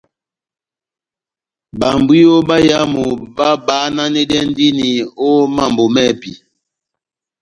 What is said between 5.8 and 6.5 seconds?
mɛ́hɛpi.